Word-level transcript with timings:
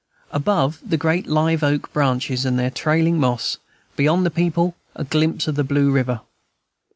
Above, 0.31 0.79
the 0.83 0.97
great 0.97 1.27
live 1.27 1.61
oak 1.61 1.93
branches 1.93 2.43
and 2.43 2.57
their 2.57 2.71
trailing 2.71 3.19
moss; 3.19 3.57
beyond 3.95 4.25
the 4.25 4.31
people, 4.31 4.75
a 4.95 5.03
glimpse 5.03 5.47
of 5.47 5.53
the 5.53 5.63
blue 5.63 5.91
river. 5.91 6.21